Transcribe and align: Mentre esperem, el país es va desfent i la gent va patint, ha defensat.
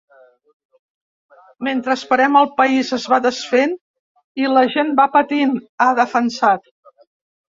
Mentre 1.67 1.95
esperem, 1.99 2.37
el 2.39 2.47
país 2.61 2.89
es 2.97 3.05
va 3.13 3.19
desfent 3.27 3.75
i 4.45 4.49
la 4.53 4.63
gent 4.77 4.89
va 5.01 5.07
patint, 5.17 5.53
ha 5.87 5.91
defensat. 6.03 6.73